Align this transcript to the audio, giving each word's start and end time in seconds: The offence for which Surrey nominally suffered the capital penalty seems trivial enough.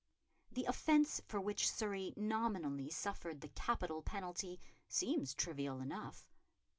The 0.51 0.65
offence 0.65 1.21
for 1.27 1.39
which 1.39 1.69
Surrey 1.69 2.11
nominally 2.17 2.89
suffered 2.89 3.41
the 3.41 3.49
capital 3.49 4.01
penalty 4.01 4.59
seems 4.87 5.35
trivial 5.35 5.79
enough. 5.79 6.27